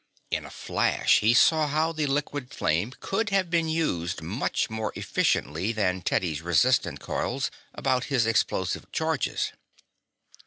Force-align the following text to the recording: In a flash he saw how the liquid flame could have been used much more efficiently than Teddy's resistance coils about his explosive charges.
In 0.31 0.45
a 0.47 0.49
flash 0.49 1.19
he 1.19 1.31
saw 1.35 1.67
how 1.67 1.91
the 1.91 2.07
liquid 2.07 2.51
flame 2.51 2.91
could 3.01 3.29
have 3.29 3.51
been 3.51 3.69
used 3.69 4.23
much 4.23 4.67
more 4.67 4.91
efficiently 4.95 5.71
than 5.71 6.01
Teddy's 6.01 6.41
resistance 6.41 6.97
coils 6.97 7.51
about 7.75 8.05
his 8.05 8.25
explosive 8.25 8.91
charges. 8.91 9.51